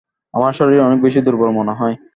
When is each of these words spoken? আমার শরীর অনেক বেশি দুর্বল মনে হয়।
আমার 0.33 0.53
শরীর 0.53 0.79
অনেক 0.79 0.99
বেশি 1.01 1.19
দুর্বল 1.21 1.49
মনে 1.51 1.73
হয়। 1.73 1.95